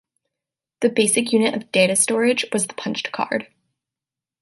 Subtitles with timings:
[0.79, 3.45] The basic unit of data storage was the punched card.